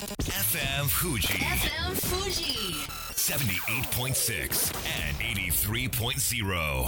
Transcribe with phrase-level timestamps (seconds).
[0.00, 2.72] FM Fuji FM Fuji.
[3.16, 4.74] 78.6
[5.10, 6.86] and 83.0.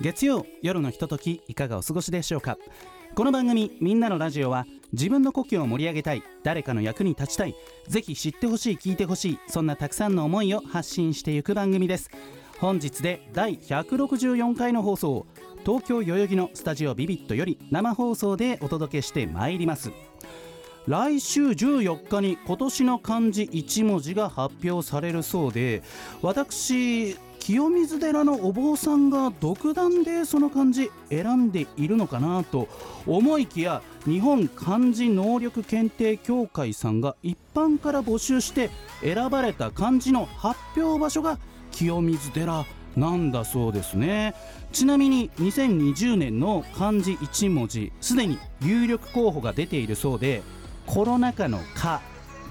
[0.00, 2.58] 月曜夜のひとときいかがお過ごしでしょうか？
[3.14, 6.22] この番組「みんなのラジオは」自分の故郷を盛り上げたい。
[6.42, 7.54] 誰かの役に立ちたい。
[7.88, 9.38] ぜひ知ってほしい聞いてほしい。
[9.48, 12.10] そんなたくさんの思いを発信していく番組です。
[12.60, 15.26] 本日で第164回の放送
[15.64, 19.90] 東京代々木のスタジオビビットより生放送でお届けしてまいります。
[20.86, 25.82] 来週14日に今年の漢字1文字が発表されるそうで
[26.22, 32.68] 私清水寺のお坊さんが独断でその漢字選んでいるのかなと
[33.04, 38.70] 思いきや日本漢字能力検定協会さんが一般から募集して
[39.02, 41.40] 選ばれた漢字の発表場所が
[41.72, 44.34] 清水寺なんだそうですね。
[44.70, 50.42] ちなみに2020年の漢字1文字すでに有力候補が出ているそうで
[50.86, 52.02] コロナ禍の「か」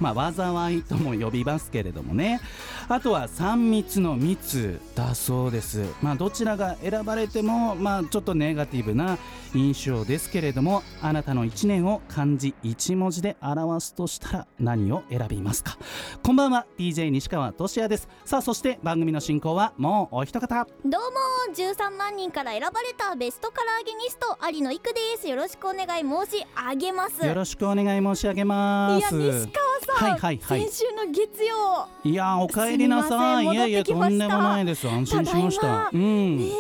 [0.02, 2.41] まあ、災いとも呼びますけれどもね。
[2.89, 5.85] あとは3密の密だそうです。
[6.02, 9.17] まあどちらが選ばれてもまあちょっとネガティブな
[9.53, 15.77] 印象ですけれどもあなたの1年を漢字1文字で表すとしたら何を選びますか。
[16.23, 18.09] こんばんは DJ 西川俊也です。
[18.25, 20.66] さあそして番組の進行はもうお一方。
[20.83, 25.27] どうも13万人から選ばれたベストカラーゲニスト有野育です。
[25.27, 27.25] よろしくお願い申し上げます。
[27.25, 29.16] よろしくお願い申し上げます。
[29.16, 30.61] いや西川さん、はいはいはい。
[30.64, 31.88] 先週の月曜。
[32.03, 33.45] いやお帰りなさい。
[33.45, 34.88] いやいやとんでもないです。
[34.88, 35.61] 安心しました。
[35.61, 35.89] ただいま。
[35.94, 36.38] うん。
[36.38, 36.52] ねえ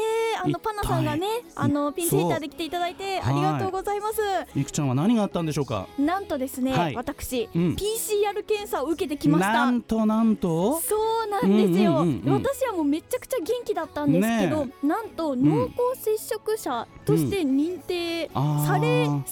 [0.43, 4.21] あのパナさんがねあのピンセンターで来ていただいてありがとうございます、
[4.55, 5.87] いくちゃんは何があったんでしょうか？
[5.99, 6.95] なんとですね、はい。
[6.95, 7.75] 私、うん。
[7.75, 9.53] PCR 検査を受けてきました。
[9.53, 10.79] なんとなんと？
[10.81, 12.43] そうなんですよ、うんうんうんうん。
[12.43, 19.23] 私はもうめちゃくちゃ元気だったんですけど、ねなんと濃厚接触者として認定されそうになっ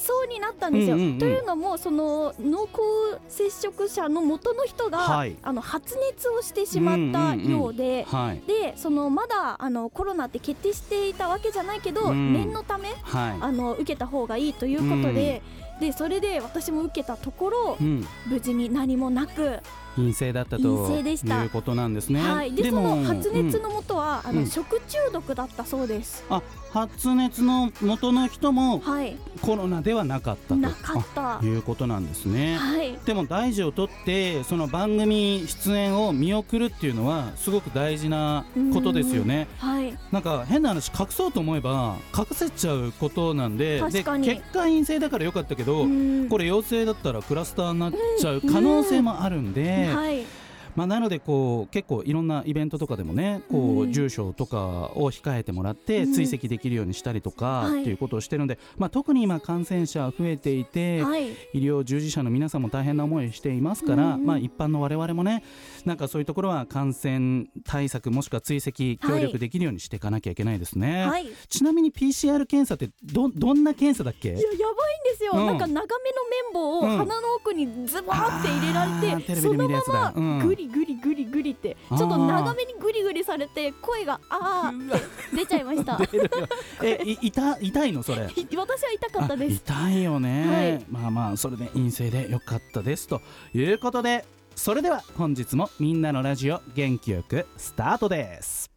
[0.71, 0.95] たんですよ。
[0.95, 1.19] うんうんうん。
[1.19, 5.35] というのもその濃厚接触者の元の人が、はい。
[5.41, 8.05] あの発熱をしてしまったようで。
[8.07, 8.41] はい。
[8.47, 12.33] でそのまだあのコロナって決定していたわけじゃないけど、うん。
[12.33, 15.41] 念のためはあの受けた方がいいということで、
[15.79, 19.59] でそれで私も受けたところい、うん、無事に何もなく
[19.99, 22.21] 陰性だったということなんですね。
[22.21, 24.47] はい、でそもの発熱うんの元は、あのうん。
[24.47, 26.23] 食中毒だったそうです。
[26.29, 30.55] あ発熱の元の人もはい、コロナではなかったと。
[30.55, 31.39] なかった。
[31.39, 31.41] あ。
[31.43, 32.57] いうことなんですね。
[32.57, 39.47] はい、でも大事を取ってその番組出演を見送るっていうのはすごく大事なことですよね。
[39.57, 46.29] はい、なんか変な話隠そうと思えば隠せちゃうことなんでで結果陰性だからよかったけど、うん。
[46.29, 50.25] これ陽性だったらクラスターになっちゃう可能性もあるんで、はい、
[50.75, 53.91] まあ、なのでこう結構いろんなイベントとかでもねこううん。
[53.91, 54.57] 住所とか
[54.95, 56.13] を控えてもらってうん。
[56.13, 57.81] 追跡できるようにしたりとかはい。
[57.81, 65.43] っていうことをしてるので、まあ、特に今感染者増えていて、はい、医療従事者の皆さんも大変な思いをしていますから、うんまあ、一般の我々もね
[65.85, 68.71] なんかそういうところは感染対策もしくは追跡
[69.05, 71.05] 協力できるようにしていかなきゃいけないですね。
[71.05, 71.27] はい。
[71.47, 74.29] ちなみに PCR 検査ってどどんな検査だっけ？
[74.29, 75.31] やばいんですよ。
[75.33, 75.45] うん。
[75.47, 79.93] なんか長めの綿棒をうん鼻の奥にズバーって入れられて、そのテレビで見るやつだ。
[79.93, 80.37] まうん。
[80.39, 85.99] まグリグリグリグリって、ちょっと長めにグリグリされて声があーって出ちゃいました。
[86.83, 88.23] えい痛痛いのそれ？
[88.29, 89.55] 私は痛かったです。
[89.57, 93.21] 痛いよね、はいまあまあそれで陰性でよかったですと
[93.53, 94.25] いうことで
[94.55, 98.69] それでは本日もみんなのラジオ元気よくスタートです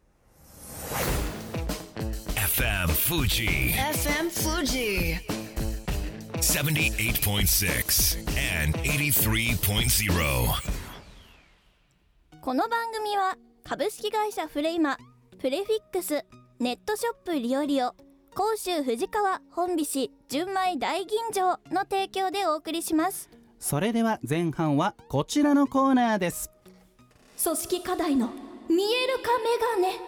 [2.35, 5.19] FM Fuji FM Fuji.
[6.43, 8.17] 78.6
[8.65, 10.82] and 83.0.
[12.43, 14.97] この番組は株式会社フレイマ
[15.39, 16.25] プレフィックス
[16.59, 17.95] ネットショップリオリオ
[18.35, 23.29] 甲州藤川本菱純米大吟醸の提供でお送りします。
[23.59, 26.51] それでは前半はこちらのコーナーです。
[27.41, 28.27] 組織課題の
[28.69, 29.99] 見える化メガネ。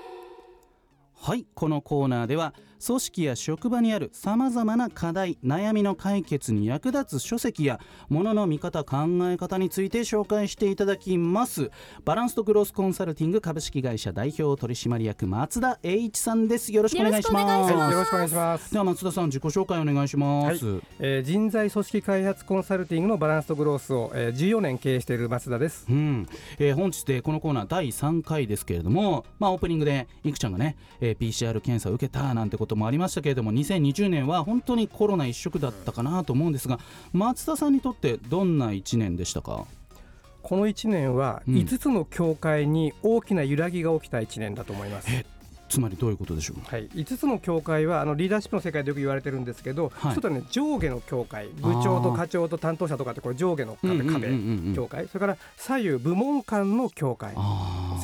[1.16, 2.54] はいこのコーナーでは
[2.86, 7.80] 組織や職場にあるさまざまな課題悩みの解決に役立つ書籍や
[8.10, 11.72] ものの見方考え方について紹介していただきます。
[12.04, 16.72] バランスとグロースコンサルティング株式会社代表取締役松田栄一さんです。
[16.74, 17.72] よろしくお願いします。
[17.72, 18.72] よろしくお願いします。
[18.72, 25.86] では松田さん自己紹介お願いします、えー人材組織開発コンサルティングのバランスとグロースを、えー14年経営している松田です。
[25.90, 26.28] うん。
[26.60, 36.80] えー本日でこのコーナー第3回ですけれども、まあ、オープニングでいくちゃんがね、えー PCR 検査を受けたなんてこともありましたけれども2020年は本当にコロナ一色だったかなと思うんですが
[37.14, 39.66] 松田さんにとってどんな1年でしたか？
[40.42, 41.56] この1年はうん。
[41.56, 45.08] 5つの教会に大きな揺らぎが起きた1年だと思います。
[45.12, 45.26] え
[45.68, 46.58] つまりどういうことでしょう？
[46.64, 50.14] はい、5つの教会はあのリーダーシップの世界でよく言われてるんですけど、はい。
[50.14, 51.48] ちょっとね上下の教会。
[51.48, 55.08] 部長と課長と担当者とかってこれ上下の壁,、壁教会。
[55.08, 57.34] それから左右部門間の教会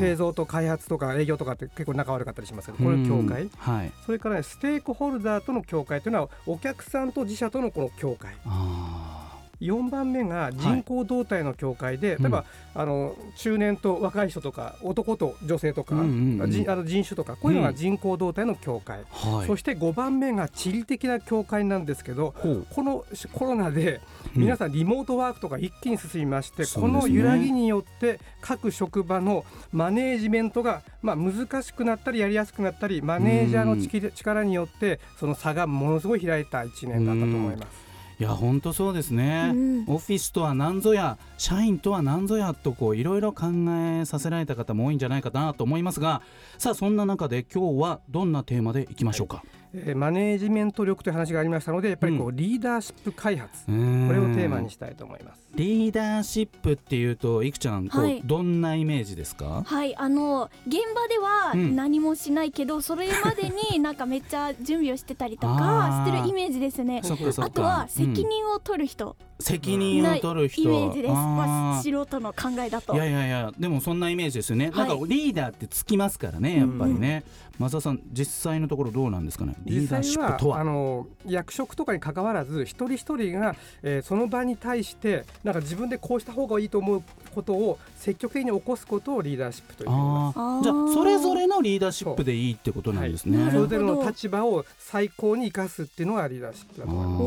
[0.01, 3.91] 製造と開発とか営業とかって結構仲悪かったりしますけどこれ教会うんはい。
[4.05, 9.20] それから、ね、ステークホルダーとの教会というのはお客さんと自社とのこの教会あ
[9.61, 12.23] 4番目が人口動態の教会で、うん。
[12.23, 16.51] 例えばあの中年と若い人とか男と女性とか、うんうんうん。
[16.51, 19.47] じあの人種とかこういうのが人口動態の教会、ーはい。
[19.47, 22.67] そして5番目が地理的な教会なんですけどほう。
[22.69, 24.01] このコロナで
[24.35, 24.41] うん。
[24.41, 27.01] 皆さんリモートワークとか一気に進みまして、そうですね。
[27.01, 37.90] この揺らぎによって各職場のマネージメントが、まあ、難しくなったりやりやすくなったりマネージャーの力力によってその差がものすごい開いた1年だったと思います。
[38.21, 39.83] いや本当そうですね、うん。
[39.87, 46.21] オフィスとは何ぞや社員とは何ぞやとこういろいろ考えさせられた方も多いんじゃないかなと思いますが
[46.59, 49.60] さあそんな中で今日はどんなテーマでいきましょうか、えー
[49.95, 53.65] マネージメント力という話がありましたのでやっぱりこう、リーダーシップ開発。
[53.65, 53.73] ここ
[54.13, 55.41] れをテーマにしたいと思います。
[55.55, 58.21] リーダーシップっていうといくちゃんこう、はい。
[58.23, 59.63] どんなイメージですか？
[59.65, 61.75] はいあの現場ではうん。
[61.75, 67.01] 何もしないけど、それまでに なんかめっちゃ準備をしてたりとかしてるイメージですね。
[67.03, 68.13] あとは責うん。
[68.13, 69.15] 任を取る人。
[69.39, 70.61] 責任を取る人。
[70.61, 72.93] イメージです、まあ、素人の考えだと。
[72.93, 74.87] いやいやいやでもそんなイメージですよね、はい。
[74.89, 77.23] なんかリーダーってつきますからねやっぱりね、
[77.57, 79.55] 松田さん実際のところどうなんですかね？
[79.65, 80.59] リーダーシップとは？
[80.59, 87.03] あの役職とかに関わらず一人一人が、えーその場に対してなんか自分でこうした方がいいと思う
[87.33, 90.63] ことを積極的に起こすことをリーダーシップと言います。
[90.63, 93.51] じゃあそれぞれのリーダーシップでいいってことなんですね、はい。
[93.51, 97.17] それぞれの立場を最高に生かすっていうのがリーダーシップだと思いま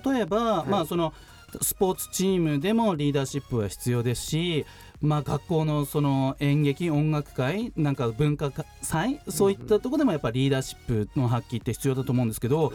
[0.00, 0.06] す。
[0.06, 0.70] お例えば、い。
[0.70, 1.12] まあその
[1.60, 4.64] スポーツチームでもリーダーシップは必要ですし、
[5.02, 12.72] まあ、学校のその演劇音楽会なんか文化祭そういったところでもやっぱりリーダーシップの発揮って必要だと思うんですけど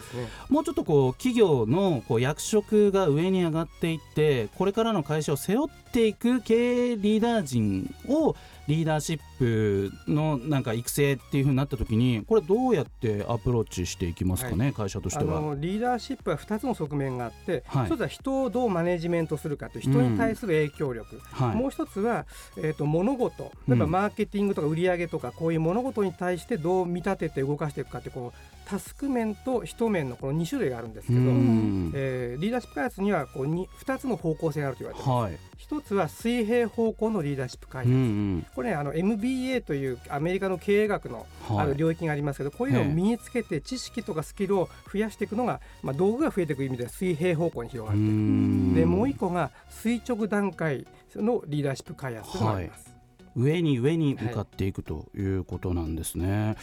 [0.49, 8.35] もうちょっとこう企業のこう役職が上に上がっていってこれからの会社を背負っていく経営リーダー陣を
[8.67, 15.39] リーダーシップのなんか育成っていう風になった時にこれどうやってアプローチしていきますかね、会社としてあは。
[15.39, 17.85] のリーダーシップは2つの側面があって、はい。
[17.87, 21.55] 一つは人をどうマネジメントするかという人に対する影響力、はい。
[21.55, 22.25] もう一つは、
[22.57, 23.51] えー、と物事。
[23.67, 31.91] 例えばうんマーケティングとか売り上げとかこういう物事に対してどう見立てて動かしていくかってこうタスク面と人面のこの2種類があるんですけど、うん。
[31.95, 35.23] えーリーダーシップ開発にはこう 2, 2つの方向性があると言われています。
[35.23, 35.37] はい。
[35.57, 38.45] 一つは水平方向のリーダーシップ開うん発、うん。
[38.55, 41.59] これねあの MBA というアメリカの経営学のはい。
[41.59, 42.93] ある領域がありますけど、こういうのをええ。
[42.93, 48.75] 身につけて知識とかスキルを増やしていくのが、まあ、道具が増えていく意味では水平方向に広がっていく。
[48.75, 50.85] でもう一個が垂直段階
[51.15, 52.97] のリーダーシップ開発ります。
[53.37, 56.55] 上に上に向かっていくということなんですね。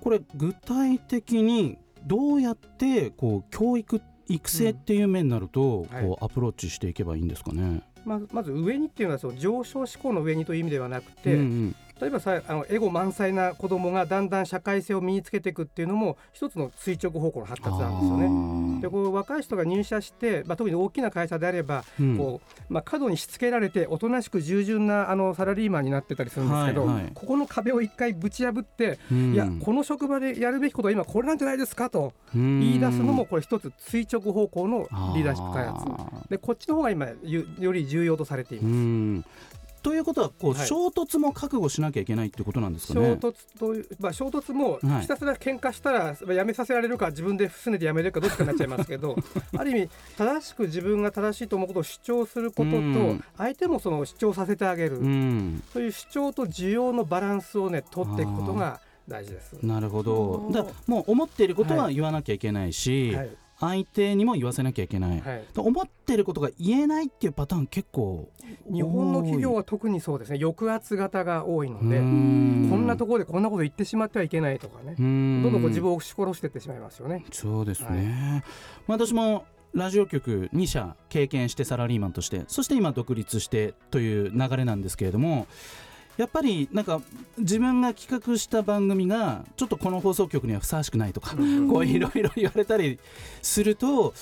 [0.00, 6.04] これ具体的にどうやってこう教育育成っていう面になると、はい。
[6.04, 7.82] こうアプローチしていけばいいんですかね？
[8.04, 18.28] まずまず上にっていうのはその上昇志向の上にという意味ではなくて、うんうん例えばさあのエゴ満載な子供がだんだん社会性を身につけていくっていうのも一つの垂直方向の発達なんですよね。
[18.28, 22.18] ねでこう若い人が入社して、まあ、特に大きな会社であれば、うん。
[22.18, 27.12] こうまあ、過度にしつけられておとなしく従順なあのサラリーマンになってたりするんですけど、はいはい。
[27.14, 29.34] ここの壁を一回ぶち破って、うん。
[29.34, 35.84] いやこの職場でやるべきことは今これなんじゃないですかと言言い出すのもこれ一つ垂直方向のリーダーシップ開発。
[35.84, 39.44] 発でこっちの方が今よより重要とされています。
[39.84, 40.66] うんということはこう、はい。
[40.66, 43.18] 衝突も覚悟しなきゃいけないってことなんですかね。
[43.20, 45.02] 衝突という、まあ、衝突もはい。
[45.02, 49.16] ひたすら喧嘩したらやめさせられるか自分で拗ねてやめれるかどっちかになっちゃいますけど
[49.56, 53.24] ある意味正しく自分が正しいと思うことを主張することとうん。
[53.36, 55.62] 相手もその主張させてあげる、うん。
[55.72, 59.52] そういう主張と需要のバランスをね取っていくことが大事です。
[59.62, 60.48] なるほど。
[60.50, 63.36] だもう思っていることははい言わなきゃいけないし、はい
[63.68, 68.28] 相手にも言わせなきゃいけない、はい、と思ってることが言えないっていうパターン結構
[68.70, 70.38] 日本の企業は特にそうですね。
[70.38, 74.94] 抑圧型が多いのでここんんなところでこんなこと言ってしまってはいけないとかね。
[74.96, 77.24] どんどん自分を押し殺していってしまいますよね。
[77.32, 78.44] そうですね、
[78.86, 85.48] まあ私もラジオ局2社経験してサラリーマンとしてそして今独立してという流れなんですけれども
[86.16, 87.00] やっぱりなんか
[87.38, 92.98] 自分が企画した番組がちょっとこの放送局にはふさわしくないとか、こういろいろ言われたり
[93.42, 94.14] すると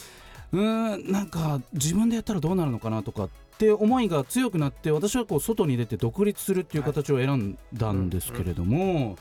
[0.53, 9.17] うーんなんか自分でやったらどうなるのかなとかって思いが強くなって私はこう外に出て独立するっていう形を選んだんですけれども、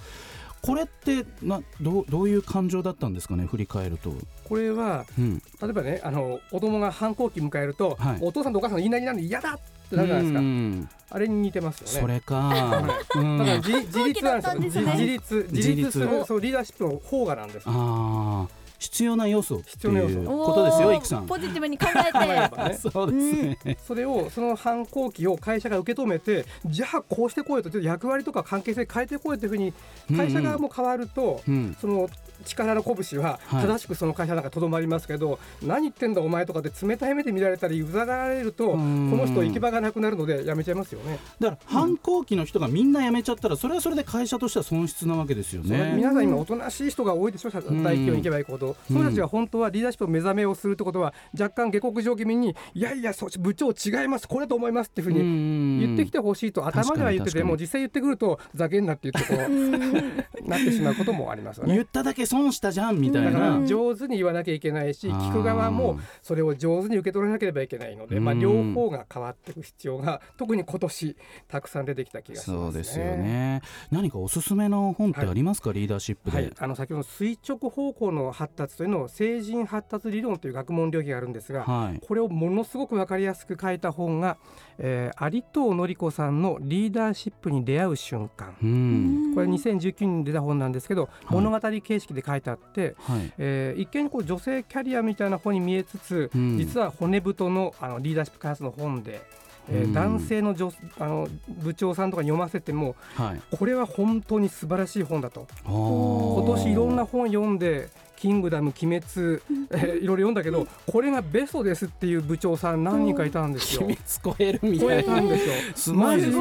[0.61, 3.45] これってなどうどういう感情だったんですかね？
[3.45, 4.13] 振り返ると、
[4.43, 8.17] これはうん、例えばねあの子供が反抗期迎えると、はい。
[8.21, 10.89] お父さんとお母さんの言いなりなんで嫌だってなるじゃないですか、うん。
[11.09, 12.01] あれに似てますよね。
[12.01, 12.83] それか、
[13.15, 13.37] うん。
[13.39, 14.85] だから自自立なんですよ。
[14.85, 20.13] 自立自立するそうリーダーシップの方がなんですああ必要な要素って必要な要素。
[20.15, 21.27] いうことですよいくさん。
[21.27, 22.11] ポジティブに考えて。
[22.11, 29.73] ば ねそうですね、それをその反抗期を会社が受け止めてじゃあこうしてこいよとちょっと役割とか関係性変えてこいというふうに
[30.15, 31.77] 会社側も変わると、うん。
[31.79, 32.09] その
[32.45, 33.67] 力の拳ははい。
[33.67, 39.11] 正しくその会社なんかとどまりますけど、何言ってんだお前とかで冷たい目で見られたりうざがられるとこうん。
[39.17, 41.19] の人行き場がなくなるのでやめちゃいますよね。
[41.39, 45.93] だから反抗期の人がみんな辞めちゃったらそれはそれで会社としては損失なわけですよね。
[45.95, 48.75] 皆さん今おとなしい人が多いでしょ大企業に行けば行くほど、うん。
[48.87, 54.27] その人たちが本当はリーダーシップを目覚めをするってことは若干下克上気味にいやいや部長違います。
[54.27, 61.73] これだと思いますっていうふうに言ってきてほしいと頭では言ってても実際言ってくるとざけんなって言ってこう なってしまうこともありますよね。
[61.75, 61.83] 言。
[61.83, 63.65] っただけ損したじゃんみたいな。
[63.65, 72.57] 上手に言わなきゃいけないし聞く側もそれを上手に受け取らなければいけないので、まあ、うん両方が変わっていく必要が特に今年たくさん出てきた気がしますね。
[72.57, 73.61] そうですよね。
[73.91, 76.37] 何かおすすめの本ってありますか、リーダーシップで。
[76.37, 81.99] はい、あの先ほどの垂直方向の発達というのを成人発達理論という学問領域があるんですが、はい。
[81.99, 84.37] これをものすごく分かりやすく書いた本が、
[84.77, 93.31] えー、有藤典子さんの「リーダーシップに出会う瞬間うん。」これ2019年に出た本なんですけど、物語形式で書いてあって、はい。
[93.37, 99.21] えー一見こう女性キャリアみたいな本に見えつつ、うん実は骨太のあのリーダーシップ開発の本で、
[99.69, 103.41] えーうん男性の女あの部長さんとかに読ませてもはい。
[103.55, 107.89] これは本当に素晴らしい本だと今今年いろんな本読んで
[108.21, 109.41] 「キングダム」「鬼滅」
[109.73, 113.81] えーいろいろ読んだけどこれがベストですっていう部長さん何人かいたんですよ。
[113.81, 115.17] 秘密超えるみ超たいな。
[115.17, 115.27] えたん。
[115.27, 115.53] ですよ。
[115.75, 116.35] すごいですね。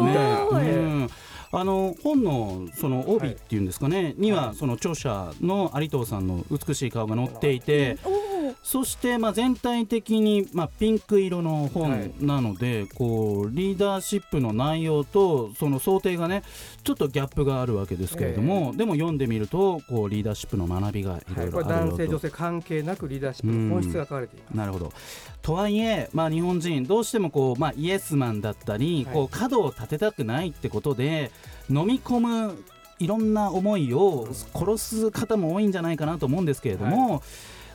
[0.53, 1.11] うん。
[1.53, 8.30] あの本のその帯っていうんですかね、にはその著者の有藤さんの美しい顔が載っていて、おー
[8.63, 16.43] そしてまあ全体的にまあピンク色のはい本なので、こうリーダーシップの内容とその想定がね
[16.85, 21.51] ちょっとギャップがあるわけですけれども、でも読んでみるとこうリーダーシップの学びがいろはい。
[21.51, 22.19] ろあるよれ男性女と。
[22.21, 24.57] 性関係なくリーダーシップの本質が書かれています。
[24.57, 24.93] なるほど。
[25.43, 29.15] とはいえ、まあ、日本人どうしてもこう、まあ、イエスマンだったり、はい。
[29.15, 31.31] こう角を立てたくないってことで
[31.69, 32.65] 飲み込む
[32.99, 37.23] いろんな思いを殺す方も多いんじゃないかなと思うんですけれども、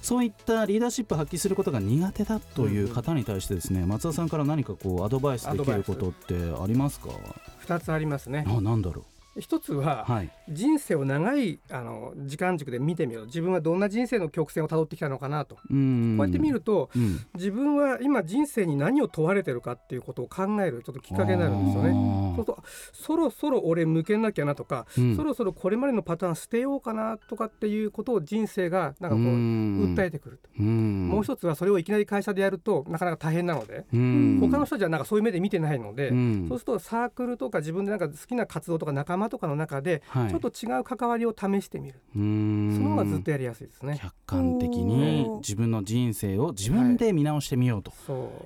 [0.06, 7.10] そういったリーダーシップ発揮することが苦手だという方に対してですね、松田さんから何かこうアドバイスできることってありますか？
[7.58, 8.46] 二つありますね。
[8.48, 9.04] あなんだろ
[9.38, 10.32] 一つはうはい。
[10.50, 15.56] 人生を長いあの時間軸で見てみる自分はどんな人生の曲線をたどってきたのかなと。
[15.56, 17.20] こうやって見るとうん。
[17.36, 21.92] 自分は今人生に何を問われてるかっていうことを考えるちょっときっかけになるんですよね。
[22.36, 22.64] そうと
[22.94, 25.16] そろそろ俺向けなきゃなとか、うん。
[25.16, 31.10] そろそろこれまでのパターン捨てようかなとかっていうことを人生がなんかこう訴えてくると、うん。
[31.10, 34.40] もう一つはそれをいきなり会社でやるとなかなか大変なので、うん。
[34.40, 36.46] 他の人じゃなんかそういう目で見てないので、うん。
[36.48, 40.30] そうするとサークルとか自分でなんか好きな活動とか仲間とかの中ではい。
[40.30, 42.74] ちょっと違う関わりを試してみる、うん。
[42.76, 44.00] その方がずっとやりやすいですね。
[44.02, 47.92] 客観的に自分の人生を自分で見直してみようと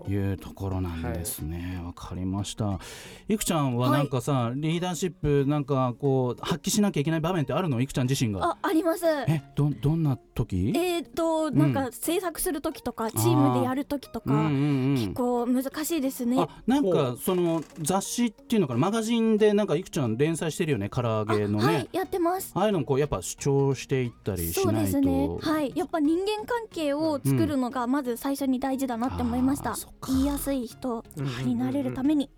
[0.08, 1.82] いうところなんですね。
[1.84, 2.80] わ、かりました。
[3.28, 7.82] いくちゃんはなんかさ、リーダーシップなんかこう発揮しなきゃいけない場面ってあるの？
[7.82, 8.46] いくちゃん自身が。
[8.46, 9.06] ああります。
[9.28, 10.74] え、どどんな時？
[10.76, 14.48] えー、となんか制作する時とか、チームでやる時とか、うんうんう
[14.94, 14.96] ん。
[14.96, 16.38] 結構難しいですね。
[16.40, 18.80] あなんほかその雑誌っていうのかな？
[18.80, 21.64] マガジンでなんかいくちゃん連載してるよね唐揚げのね。
[21.64, 22.52] あはいやってます。
[22.56, 24.92] ああいうのこうやっぱ主張していったりしそうないと。
[24.92, 25.28] ですね。
[25.42, 25.72] はい。
[25.76, 30.12] やっぱ人間関係を作るのがまず最初に大事だなって思いました、あーそっか。
[30.12, 31.46] 言いやすい人うんうんうんうん。
[31.46, 32.30] になれるために、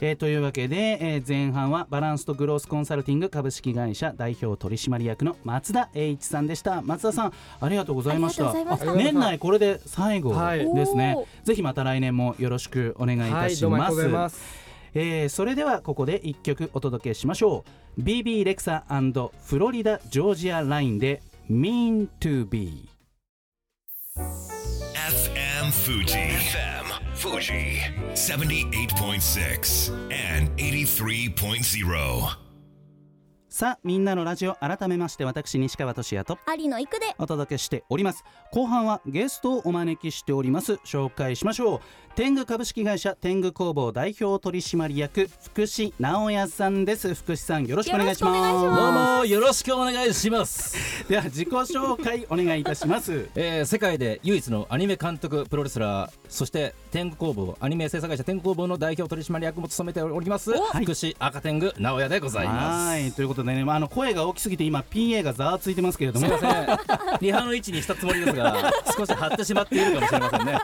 [0.00, 6.82] えーというわけで、えー前半はバランスとグロースコンサルティング株式会社代表取締役の松田栄一さんでした。
[6.82, 8.52] 松田さんありがとうございました。
[8.94, 14.63] 年内これで最後はいですね、おぜひまた来年もよろしくお願いいはいたしどうもありがとうごます,、ざいます。
[14.94, 17.64] えーそれではここで1曲お届けしましょ
[17.98, 18.84] う BB レクサ
[19.44, 22.88] フロリダジョージアラインで Mean to be
[24.16, 26.14] FM Fuji.
[26.14, 27.80] FM Fuji.
[28.14, 32.43] 78.6 and 83.0.
[33.54, 37.14] さあみんなのラジオ改めまして私西川俊也と有野育で。
[37.18, 38.24] お届けしております。
[38.50, 40.72] 後半はゲストをお招きしております。
[40.84, 41.80] 紹介しましょう。
[42.16, 47.14] 天狗株式会社天狗工房代表取締役福士直也さんです。
[47.14, 48.36] 福士さんよろしくお願いします。
[48.36, 50.76] よろしくお願いしどうもよろしくお願いします、
[51.08, 53.28] では自己紹介お願いいたします。
[53.36, 62.88] えー世界で唯一のアニメ監督プロレスラーそして天狗工房アニメ制作会社天狗工房の代表取締役も務めております福士赤天狗直哉でございます。
[62.88, 66.28] はいということでね、まあ、あの声が大きすぎて今 PA がざわついてますけれども。
[66.28, 66.78] すみません
[67.20, 70.58] リハの位置にしたつもりですが少し張ってしまっているかもしれませんね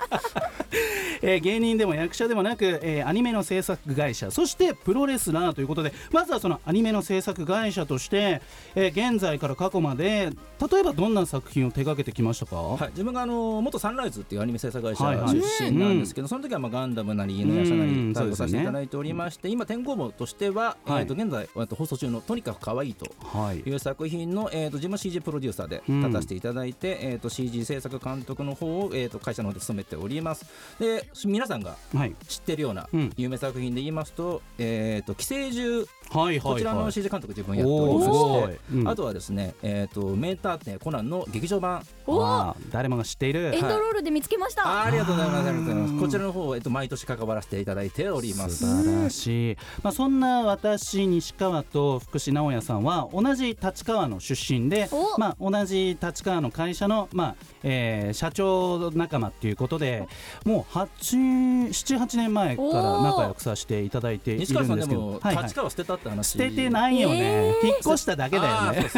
[1.23, 8.41] えー芸人でも役者でもなく、えーアニメの制作会社そしてプロレスラーということでまずはそのアニメの制作会社として、
[8.75, 10.31] えー現在から過去まで
[10.71, 15.41] 例えばどんな作品を手掛けてきましたか、はい、自分があの元サンライズっていうアニメ制作会社はいはい。
[15.41, 18.09] 出身なんですけど、その時はまあガンダムなり犬やしゃなうん。
[18.13, 21.03] りさせていただいておりまして、今天候簿としては、はい。
[21.03, 23.59] えー、と現在えーと放送中の「とにかく可愛いとはい。
[23.61, 26.01] いう作品の、えー、と自分は CG プロデューサーでうん。
[26.01, 30.45] 立たせていただいて、えー、と CG 制作監督の方を、えー、と会社の方で務めております
[30.79, 32.15] で皆さんがはい。
[32.29, 33.13] 知ってるようなうん。
[33.17, 38.89] 有名作品で言いますと「えー、と寄生獣」はいはいこちらのはい CG 監督自分やっておりまして、うん。
[38.89, 41.83] あとはですね、えー、と名探偵コナンの劇場版。
[42.07, 42.73] おおあー。
[42.73, 43.55] 誰もが知っている。
[43.55, 45.39] エンドロールで見つけました、あーありがとうございます。
[45.39, 46.01] ありがとうございます。
[46.01, 48.57] こちらの方、えっと、毎年関わらせていただいております。
[48.59, 60.07] 素晴らしい、まあ、そんな私西川と福士直哉さんは同じ立川の出身でお、まあ、同じ立川の会社の、まあえー社長仲間っていうことで
[60.45, 65.45] もう78年前から仲良くさせていただいているんですけ西川さんでども、はいはい。
[65.45, 66.29] 立川捨てたって話。
[66.29, 68.91] 捨ててないよね、引っ越しただけだよね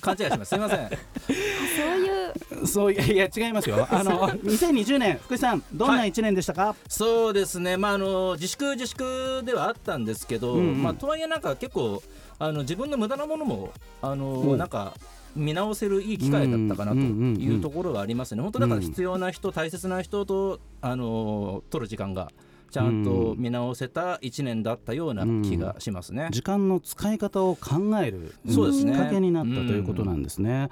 [0.00, 0.48] 勘違いします。
[0.50, 0.88] すみません。
[0.88, 0.98] そう
[1.96, 7.76] いうそういやいや違いますよ あの2020年福士さんどんな1年でしたか、そうですね。
[7.76, 12.02] まあ、あの、自粛自粛ではあったんですけど、うんうんまあ、とはいえ、なんか、結構。
[12.38, 13.70] あの、自分の無駄なものも、
[14.02, 14.94] あおの、なんか。
[15.36, 18.42] 見直せるいい機会だったかなとうんうんうんうんいうところはありますね。
[18.42, 22.30] 本当だからうん必要な人、大切な人と、あの、取る時間が。
[22.74, 26.26] ちゃんと見直せた1年だったような気がしますね。
[26.32, 30.70] 時間の使い方を考えるそうですねきっかけになったということなんですね。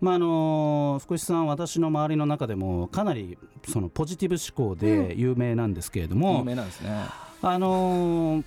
[0.00, 3.36] まああの福士さん私の周りの中でもかなり
[3.68, 6.90] そのポジティブ思考で有名なんですけれども、有名なんですね。
[7.42, 8.44] あのー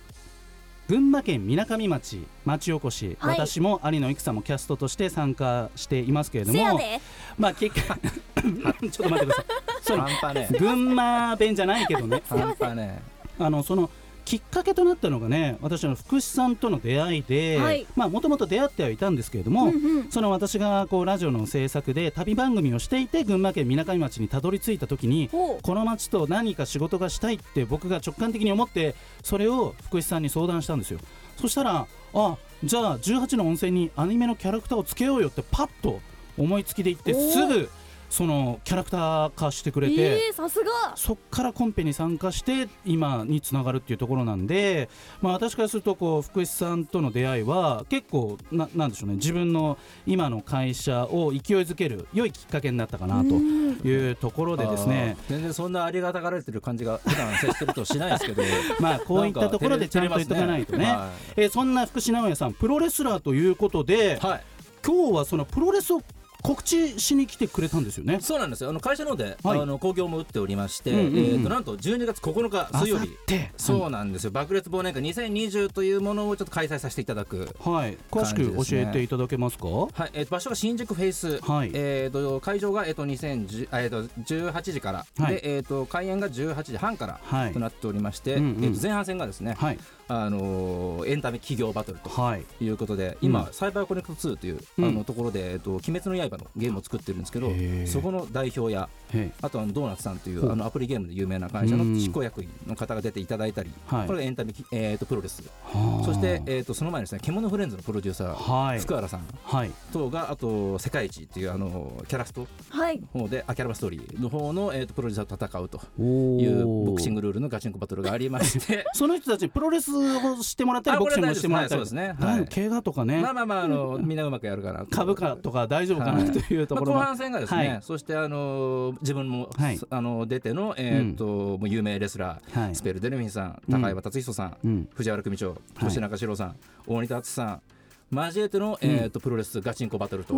[0.88, 7.00] 群馬県みなかみ町町おこし、はい私も有野育さんもキャストとして参加していますけれどもせやで
[7.36, 7.98] まあ結果
[8.90, 9.44] ちょっと待ってください。
[9.82, 10.58] その半端ね。
[10.58, 12.22] 群馬弁じゃないけどね。
[12.28, 13.02] 半端ね。
[13.38, 13.90] あのその
[14.24, 17.86] きっかけとなったのがね私の福士さんとの出会いで、はい。
[17.96, 20.10] まあもともと出会ってはいたんですけれども、うんうん。
[20.10, 31.00] その私がこうラジオの制作で旅番組をしていて群馬県みなかみ町にたどり着いた時にこの町と何か仕事がしたいって僕が直感的に思ってそれを福士さんに相談したんですよ。
[31.40, 36.02] そしたらあじゃあ18の温泉にアニメのキャラクターをつけようよってパッと
[36.36, 37.70] 思いつきで言ってすぐ
[38.08, 40.96] そのキャラクター化してくれて、えー、さすが。
[40.96, 44.88] そっからコンペに参加して今につながるっていうところなんで、
[45.20, 55.16] まあ、私からするとこう福士さんとの出会いは結構ななんでしょうね自分の今の会社を勢いづける良いきっかけになったかなというところでですね。
[55.28, 58.42] 全然そんなありがたがられてる感じが普段接してるとしないですけど。
[58.80, 60.84] まあこういったところでちゃんと言っとかないとね。
[60.86, 64.44] はえーそんな福士直哉さんプロレスラーということでい、はい。
[64.84, 66.02] 今日はそのプロレスを
[66.48, 68.20] 告知しに来てくれたんですよね？
[68.22, 68.70] そうなんですよ。
[68.70, 69.60] あの会社の方で、はい。
[69.60, 71.16] あの興行も打っておりまして、うんうんうん。
[71.16, 73.10] えー、となんと12月9日水曜日。
[73.58, 74.30] そうなんですよ。
[74.30, 79.68] 爆裂忘年会2020というものをちょっと開催させていただくはい、詳しく教えていただけますか？
[79.68, 81.70] はい、えーと場所が新宿フェイス、はい。
[81.74, 85.34] えー、と会場が、えー、と2010あえー、と18時から、はい。
[85.34, 87.52] でえー、と開演が18時半からはい。
[87.52, 88.64] となっておりまして、うんうん。
[88.64, 89.78] えー、と前半戦がですね、はい、
[90.08, 93.52] あのーエンタメ企業バトルとはい、いうことで今、うん。
[93.52, 94.84] サイバーコネクト2という、うん。
[94.86, 97.50] あのところで、えっと、鬼滅の刃のゲームを作ってるんですけど
[97.86, 100.50] そこの代表やへあとはドーナツさんといほう。
[100.50, 102.00] うあのアプリゲームで有名な会社のうん。
[102.00, 104.06] 執行役員の方が出ていただいたり、はい。
[104.06, 105.42] これがエンタメ、えー、とプロレス。
[105.64, 106.04] はあ。
[106.04, 108.80] そして、えー、とその前にですね獣フレンズのプロデューサー、はい。
[108.80, 109.26] 福原さん。
[109.44, 112.46] はい、等があと世界一っていうあのキャラスト。
[112.70, 113.00] はい。
[113.14, 117.18] の方であキャラバストーリーの方の、えー、とプロデューサーと戦うとおいうボクシング。
[117.18, 118.84] グルールのガチンコバトルがありまして。
[118.92, 122.26] その人たちにプロレスをしてもらったりあボクシングをしてもらったり、はいそうですね。
[122.26, 122.44] はい。
[122.46, 127.82] 怪我とかね、まあまあまああのみんなうまくやるかなと株価とか大丈夫かな、はいというところも、まあ、後半戦がですね、はい。
[127.82, 129.78] そしてあの自分も、はい。
[129.90, 131.24] あの出ての、えーっと
[131.58, 132.74] もう有名レスラー、はい。
[132.74, 135.84] スペルデルフィンさんうん高山達人さん、うん、藤原組長はい。
[135.86, 136.56] 吉中史郎さん、
[136.86, 137.62] 大仁田敦さん
[138.10, 140.34] 交えての、えーっとプロレスガチンコバトルと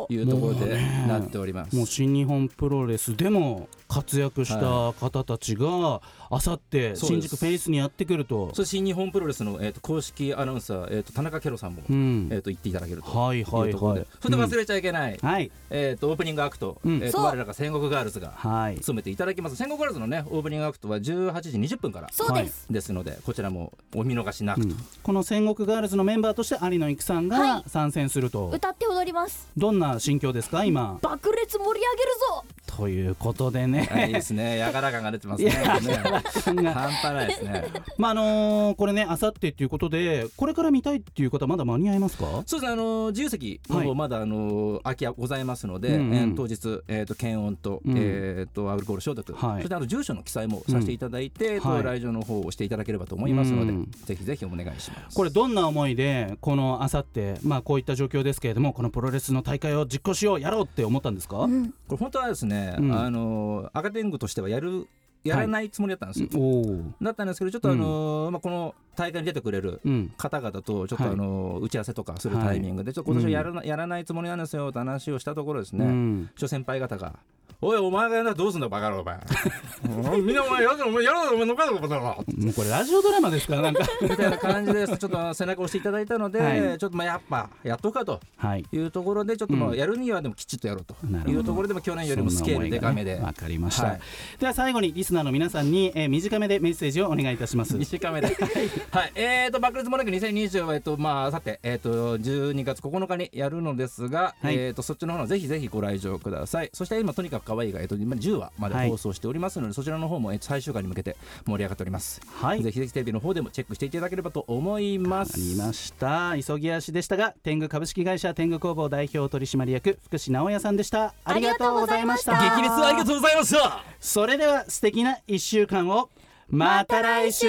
[0.00, 1.76] おおいうところでなっております。
[1.76, 12.28] もう新日本プロレスでも活躍した方たちがあさって新宿フェイスにやってくると、そ新日本プロレスの、えーっと公式アナウンサー、えーっと田中ケロさんも、うん。
[12.30, 13.10] えーっと言っていただけると。
[13.10, 13.70] はいはいい。
[13.70, 15.50] うところで、はい、それで忘れちゃいけない、はい。
[15.70, 16.96] えーっとオープニングアクト、うん。
[17.02, 18.76] えーっと我らが戦国ガールズがはい。
[18.76, 19.56] 務めていただきます。
[19.56, 24.76] 戦国ガールズのねオープニングアクトは18時20分からそうです、ですのでこちらもお見逃しなくと、うん。
[25.02, 27.62] この戦国ガールズのメンバーとして有野育さんがはい。
[27.66, 29.48] 参戦すると、歌って踊ります。
[29.56, 30.64] どんな心境ですか？
[30.64, 30.98] 今。
[31.02, 32.44] 爆裂盛り上げるぞ！
[32.76, 34.56] ということでね、はいいいですね。
[34.56, 35.50] やがら感が出てますね。
[35.50, 37.64] 半端ないですね。
[37.98, 42.42] まああのーこれねあさってっていうことでこれから見たいっていう方まだ間に合いますか？
[42.46, 42.68] そうですね。
[42.68, 43.86] あの自由席のはい。
[43.86, 46.14] 方まだあの空き家ございますので、うんうん。
[46.14, 47.94] えー当日えっ、と検温と、うん。
[47.96, 49.62] えっ、とアルコール消毒、はい。
[49.62, 53.90] そしてあの住所の記載もさせていただいて、うん来場の方をしていただければと思いますので、うん。
[54.04, 55.16] ぜひぜひお願いします。
[55.16, 61.70] これどんな思いでこのあさってまあこういった状況ですけれどもこのプロレスの大会を実行しようやろうって思ったんですか、うん。
[61.70, 62.92] これ本当はですね、うん。
[62.92, 64.88] あの赤天狗としてはやる
[65.22, 66.28] やらないつもりだったんですよ。
[66.34, 70.12] おおだったんですけどちょっとあの、まあこの大会に出てくれるうん。
[70.16, 71.12] 方々とちょっとはい。
[71.12, 76.30] あの、打ち合わせとかするタイミングで、ちょっと今年はやらな,、やらないつもりなんですよって話をしたところですね、うん。
[76.36, 77.18] 諸先輩方が
[77.62, 80.20] 「おいお前がやんだらどうすんだバカ野郎お前。
[80.22, 82.06] みんなお前やるぞお前やるぞお前のかだろバカ野郎。
[82.06, 83.84] もうこれラジオドラマですからなんか。
[84.00, 84.96] みたいな感じです。
[84.98, 86.78] ちょっと背中を押していただいたので、はい。
[86.78, 88.20] ちょっとまあやっぱやっとくかと。
[88.36, 88.64] はい。
[88.70, 89.72] いうところでちょっとまうん。
[89.72, 90.94] あやるにはでもきちっとやろうと。
[91.30, 94.00] いうところでも去年よりもスケールでかめで、わ、かりました、はい。
[94.38, 97.76] では最後にリスナーの皆さんに、えー短めでメッセージをお願いいたします。
[97.76, 98.28] 1週間目で。
[98.90, 104.56] はい、えーと、爆裂モナク2020は、えっと、まあ、さて、えっと、12月9日にやるのですが、はい。
[104.56, 106.70] えっと、そっちの方のぜひぜひご来場ください。
[106.72, 108.90] そして、今、とにかく可愛いが、えっと、今10話まではい。
[108.90, 112.20] 放送しておりますので、そちらの方も、えっと、最終回に向けて盛り上がっております。
[112.40, 112.62] はい。
[112.62, 115.32] ぜひぜひテレビの方でもチェックしていただければと思います。
[115.34, 116.34] ありました。
[116.40, 121.14] 急ぎ足でしたが天狗株式会社天狗工房代表取締役福士直也さんでした。
[121.24, 122.38] ありがとうございました。
[122.38, 122.84] ありがとうございました。
[122.84, 123.84] 激烈ありがとうございました。
[123.98, 126.08] それでは素敵な1週間を。
[126.48, 127.46] また来週。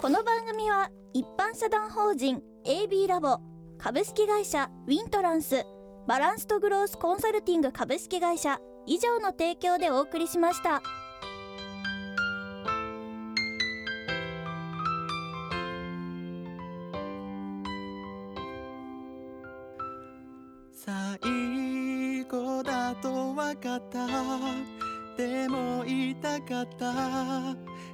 [0.00, 3.38] この番組は一般社団法人 AB ラボ
[3.78, 5.64] 株式会社ウィントランス
[6.06, 8.58] バランスとグロースコンサルティング株式会社。
[8.86, 10.82] 以上の提供でお送りしました。
[20.72, 24.08] 最後だと分かった。
[25.16, 26.92] でも言いたかった。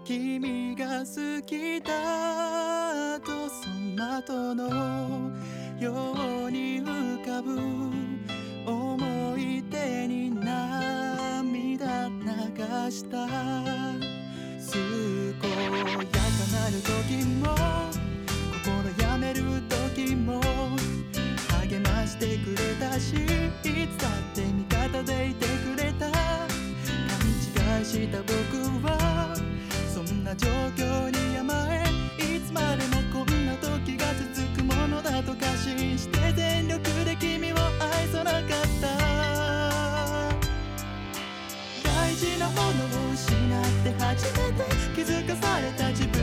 [0.04, 5.30] 君が好きだとその後の
[5.78, 7.97] ように浮かぶ。
[10.08, 13.28] に涙流した。
[14.70, 16.16] 健やか
[16.50, 17.44] なる時も
[18.64, 20.40] 心やめる時も
[21.60, 23.18] 励ましてくれたしい
[23.86, 26.10] つだって味方でいてくれた。
[26.10, 26.16] 勘
[27.78, 28.32] 違いした僕
[28.86, 28.88] は
[29.94, 31.27] そんな状況に
[44.98, 46.17] 気づかされた自分